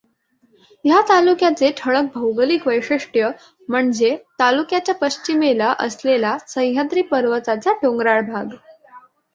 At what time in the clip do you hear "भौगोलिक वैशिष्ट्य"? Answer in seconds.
2.13-3.29